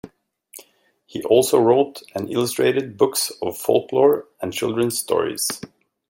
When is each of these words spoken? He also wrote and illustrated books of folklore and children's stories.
He 1.05 1.21
also 1.25 1.59
wrote 1.61 2.01
and 2.15 2.27
illustrated 2.27 2.97
books 2.97 3.31
of 3.43 3.55
folklore 3.55 4.25
and 4.41 4.51
children's 4.51 4.97
stories. 4.97 5.61